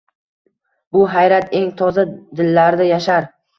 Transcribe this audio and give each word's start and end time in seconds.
Bu 0.97 1.01
hayrat 1.17 1.53
eng 1.61 1.69
toza 1.83 2.07
dillarda 2.43 2.91
yashar. 2.91 3.33